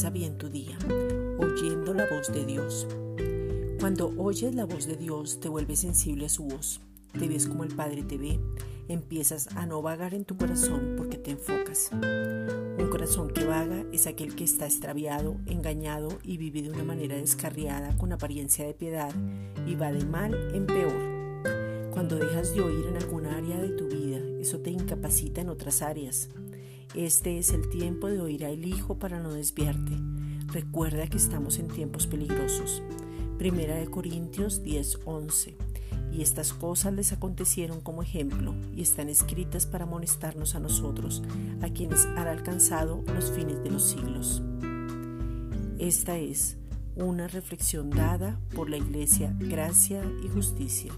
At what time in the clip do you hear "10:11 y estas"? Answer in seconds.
34.64-36.52